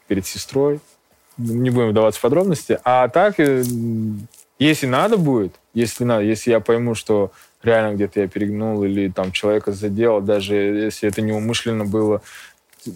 [0.07, 0.80] перед сестрой.
[1.36, 2.78] Не будем вдаваться в подробности.
[2.84, 3.64] А так, э,
[4.59, 7.32] если надо будет, если надо, если я пойму, что
[7.62, 12.22] реально где-то я перегнул или там человека задел, даже если это неумышленно было,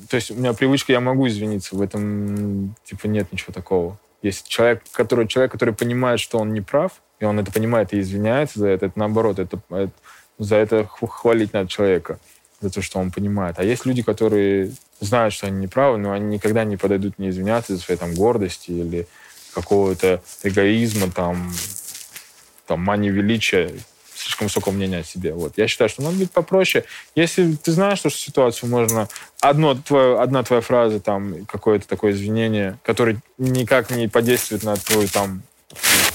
[0.09, 3.98] то есть у меня привычка, я могу извиниться, в этом типа нет ничего такого.
[4.22, 8.00] Есть человек, который, человек, который понимает, что он не прав, и он это понимает и
[8.00, 9.92] извиняется за это, это наоборот, это, это
[10.38, 12.18] за это хвалить надо человека,
[12.61, 13.59] за то, что он понимает.
[13.59, 17.74] А есть люди, которые знают, что они неправы, но они никогда не подойдут не извиняться
[17.74, 19.07] за своей там гордости или
[19.55, 21.53] какого-то эгоизма, там,
[22.66, 23.72] там, мани величия
[24.14, 25.32] слишком высокого мнения о себе.
[25.32, 25.55] Вот.
[25.57, 26.84] Я считаю, что надо быть попроще.
[27.14, 29.09] Если ты знаешь, что ситуацию можно...
[29.40, 35.09] Одно, твое, одна твоя фраза, там, какое-то такое извинение, которое никак не подействует на твою,
[35.09, 35.42] там,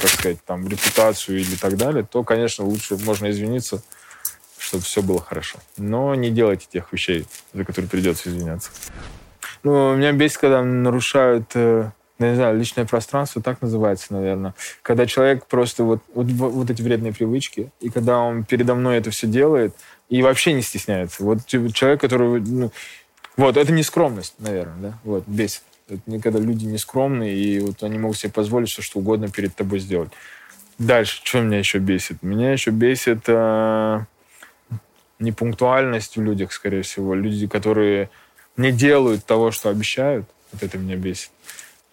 [0.01, 3.81] как сказать, там, репутацию или так далее, то, конечно, лучше можно извиниться,
[4.73, 5.59] чтобы все было хорошо.
[5.77, 8.71] Но не делайте тех вещей, за которые придется извиняться.
[9.61, 14.55] Ну, меня бесит, когда нарушают э, ну, не знаю, личное пространство, так называется, наверное.
[14.81, 19.11] Когда человек просто вот, вот, вот эти вредные привычки, и когда он передо мной это
[19.11, 19.75] все делает,
[20.09, 21.23] и вообще не стесняется.
[21.23, 22.41] Вот человек, который...
[22.41, 22.71] Ну,
[23.37, 24.99] вот, это не скромность, наверное, да?
[25.03, 25.61] Вот, бесит.
[25.87, 29.55] Это когда люди не скромные, и вот они могут себе позволить все, что угодно перед
[29.55, 30.09] тобой сделать.
[30.79, 32.23] Дальше, что меня еще бесит?
[32.23, 33.99] Меня еще бесит э,
[35.23, 37.13] непунктуальность в людях, скорее всего.
[37.13, 38.09] Люди, которые
[38.57, 40.25] не делают того, что обещают.
[40.51, 41.31] Вот это меня бесит.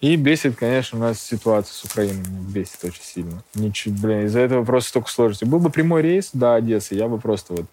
[0.01, 2.27] И бесит, конечно, у нас ситуация с Украиной.
[2.27, 3.43] Меня бесит очень сильно.
[3.53, 5.47] Ничего, блин, из-за этого просто столько сложностей.
[5.47, 7.65] Был бы прямой рейс до Одессы, я бы просто вот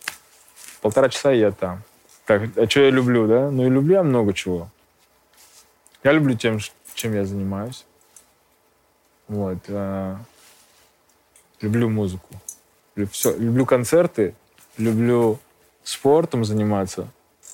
[0.82, 1.82] полтора часа и я там.
[2.26, 3.50] Так, а что я люблю, да?
[3.50, 4.68] Ну и люблю я много чего.
[6.04, 6.58] Я люблю тем,
[6.94, 7.86] чем я занимаюсь.
[9.28, 9.58] Вот.
[9.68, 10.18] А,
[11.62, 12.28] люблю музыку.
[12.94, 13.36] Люблю, все.
[13.36, 14.34] люблю концерты,
[14.76, 15.38] люблю
[15.88, 17.08] спортом заниматься.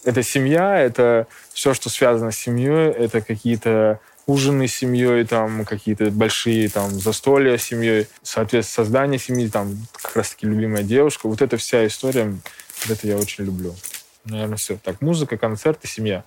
[0.05, 6.11] Это семья, это все, что связано с семьей, это какие-то ужины с семьей, там какие-то
[6.11, 11.29] большие там застолья с семьей, соответственно, создание семьи, там как раз-таки любимая девушка.
[11.29, 13.75] Вот эта вся история, вот это я очень люблю.
[14.25, 14.79] Наверное, все.
[14.83, 16.25] Так, музыка, концерты, семья.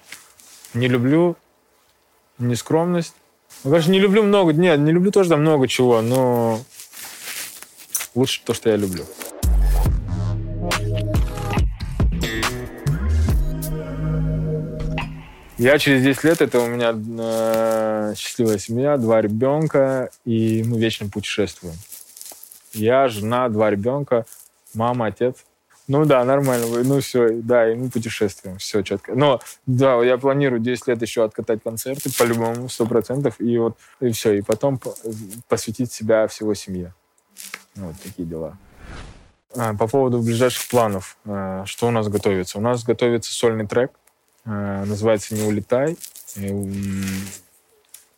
[0.73, 1.35] Не люблю
[2.37, 3.15] нескромность.
[3.63, 6.61] Ну, конечно, не люблю много, нет, не люблю тоже там много чего, но
[8.15, 9.05] лучше то, что я люблю.
[15.57, 21.09] Я через 10 лет, это у меня э, счастливая семья, два ребенка, и мы вечно
[21.09, 21.73] путешествуем.
[22.73, 24.27] Я, жена, два ребенка,
[24.75, 25.37] мама, отец.
[25.87, 26.67] Ну да, нормально.
[26.83, 28.59] Ну все, да, и мы путешествуем.
[28.59, 29.15] Все четко.
[29.15, 33.39] Но да, я планирую 10 лет еще откатать концерты, по-любому, сто процентов.
[33.39, 34.33] И вот, и все.
[34.33, 34.79] И потом
[35.47, 36.93] посвятить себя всего семье.
[37.75, 38.57] Вот такие дела.
[39.55, 41.17] А, по поводу ближайших планов.
[41.25, 42.59] А, что у нас готовится?
[42.59, 44.06] У нас готовится сольный трек– Э,
[44.47, 45.97] называется «Не улетай».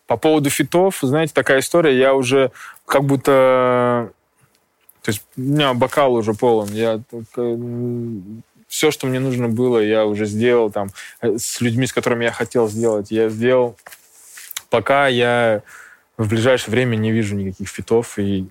[0.08, 2.52] По поводу фитов, знаете, такая история, я уже
[2.86, 4.12] как будто...
[5.04, 6.70] То есть у меня бокал уже полон.
[6.72, 7.02] Я.
[8.68, 10.90] Все, что мне нужно было, я уже сделал там
[11.22, 13.10] э, с людьми, с которыми я хотел сделать.
[13.10, 13.76] Я сделал,
[14.70, 15.64] пока я
[16.18, 18.48] в ближайшее время не вижу никаких фитов и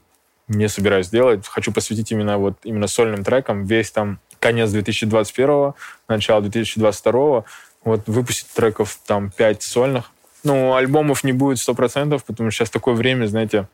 [0.49, 1.47] не собираюсь делать.
[1.47, 5.75] Хочу посвятить именно вот именно сольным трекам весь там конец 2021,
[6.09, 7.45] начало 2022
[7.89, 10.11] вот выпустить треков там 5 сольных.
[10.45, 13.67] Ну, альбомов не будет 100%, потому что сейчас такое время, знаете,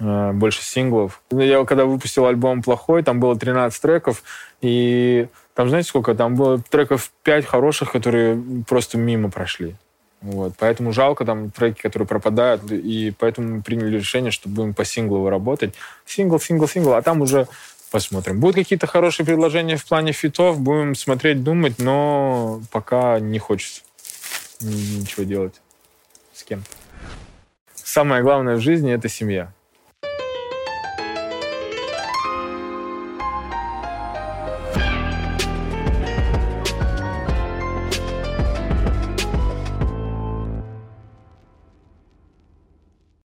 [0.00, 1.22] э, больше синглов.
[1.30, 4.22] Я когда выпустил альбом «Плохой», там было 13 треков,
[4.60, 6.14] и там, знаете, сколько?
[6.14, 9.76] Там было треков 5 хороших, которые просто мимо прошли.
[10.22, 10.54] Вот.
[10.58, 15.28] Поэтому жалко там треки, которые пропадают, и поэтому мы приняли решение, что будем по синглу
[15.28, 15.74] работать.
[16.04, 17.46] Сингл, сингл, сингл, а там уже
[17.90, 18.40] Посмотрим.
[18.40, 23.82] Будут какие-то хорошие предложения в плане фитов, будем смотреть, думать, но пока не хочется
[24.60, 25.60] ничего делать
[26.34, 26.64] с кем.
[27.74, 29.52] Самое главное в жизни— это семья.